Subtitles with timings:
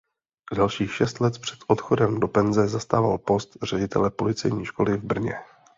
[0.55, 5.35] Dalších šest let před odchodem do penze zastával post ředitele policejní školy v Brně.